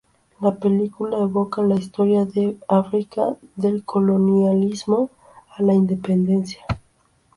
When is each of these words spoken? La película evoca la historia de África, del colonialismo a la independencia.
La 0.39 0.55
película 0.55 1.19
evoca 1.21 1.61
la 1.61 1.75
historia 1.75 2.25
de 2.25 2.57
África, 2.67 3.35
del 3.55 3.83
colonialismo 3.85 5.11
a 5.55 5.61
la 5.61 5.75
independencia. 5.75 6.65